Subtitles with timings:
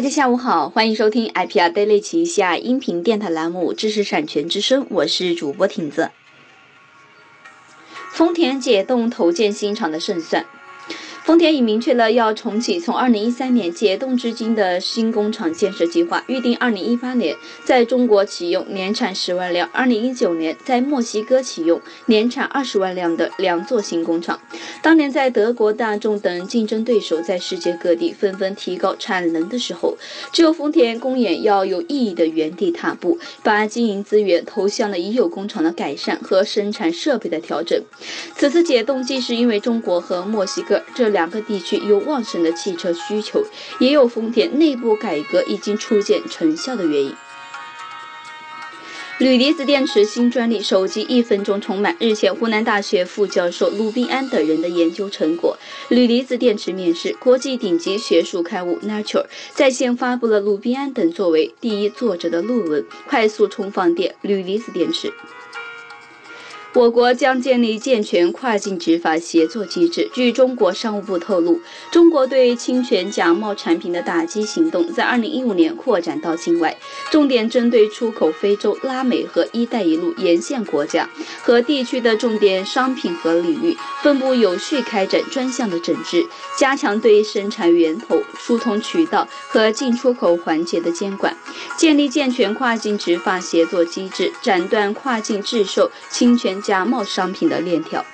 [0.00, 6.10] 大家下午好，欢迎收听 IPR Daily 旗下音频电台栏目《知识产权之声》，我是主播婷子。
[8.10, 10.46] 丰田解冻投建新厂的胜算。
[11.24, 24.40] 丰田已明确了要重启从2013年解冻至今的新工厂建设计划，预定2018年在中国启用年产10万辆，2019年在墨西哥启用年产20万辆的两座新工厂。
[24.82, 29.96] 当年在德国、大众等竞争对手在世界各地纷纷提高产能的时候，
[30.32, 37.80] 只有丰田公演要有意义的原地踏步，把经营资源投向了已有工厂的改善和生产设备的调整。
[38.34, 41.30] 此次解冻既是因为中国和墨西哥这两。
[41.30, 43.44] 个地区有旺盛的汽车需求，
[43.78, 47.14] 也有丰田内部改革已经初见成效的原因。
[49.18, 51.94] 铝离子电池新专利，手机一分钟充满。
[52.00, 55.56] 日前，湖南大学副教授鲁宾安等人的研究成果，
[55.88, 59.22] 铝离子电池面世，国际顶级学术刊物《Nature》
[59.54, 65.12] 在线发布了鲁宾安等作为第一作者的论文：快速充放电铝离子电池。
[66.72, 70.08] 我国将建立健全跨境执法协作机制。
[70.14, 76.78] 据中国商务部透露，中国对侵权假冒产品的打击行动在2015年扩展到境外，
[77.10, 81.10] 重点针对出口非洲、拉美和“一带一路”沿线国家
[81.42, 86.24] 和地区的重点商品和领域，分步有序开展专项的整治，
[86.56, 91.36] 加强对生产源头、疏通渠道和进出口环节的监管，
[91.76, 96.59] 建立健全跨境执法协作机制，斩断跨境制售侵权。
[96.60, 98.04] 假冒商品的链条。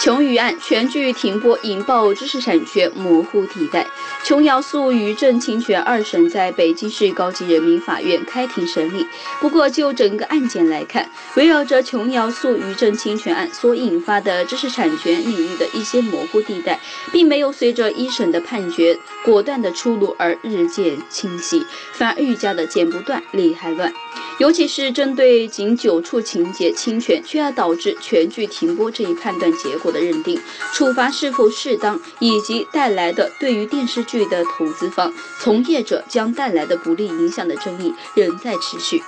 [0.00, 3.84] 琼宇案全剧停播，引爆知识产权模糊地带。
[4.24, 9.06] 琼瑶诉于正侵权二审在北京市高级人民法院开庭审理。
[9.40, 16.78] 不过，就整个案件来看，围绕着琼瑶诉于正侵权案所引发的知识产权领域的一些模糊地带，
[17.10, 23.92] 并没有随着一审的判决果断的出炉而日渐清晰，反而愈加的剪不断，理还乱。
[24.38, 30.40] 尤其是针对仅九处情节侵权，却要导致全剧停播这一判断结果的认定，
[30.72, 39.02] 处罚是否适当，以及带来的对于电视剧的投资方、从业者将带来的不利影响的争议仍在持续。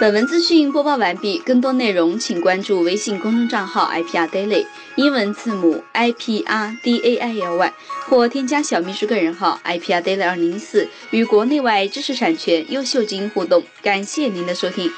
[0.00, 4.64] 本文资讯播报完毕，更多内容请关注微信公众账号 IPR Daily，
[4.94, 7.72] 英文字母 IPR D A I L Y，
[8.06, 13.64] 或添加小秘书个人号 IPR Daily 二零一四，与国内外知识产权优秀精英互动。
[13.82, 14.88] 感谢您的收听。